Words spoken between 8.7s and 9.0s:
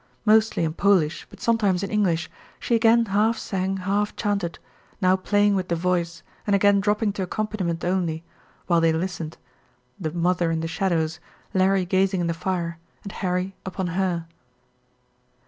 they